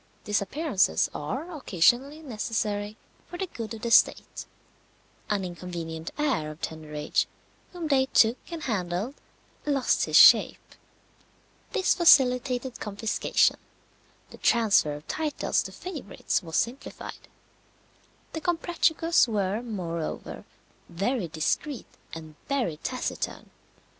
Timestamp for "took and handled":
8.07-9.13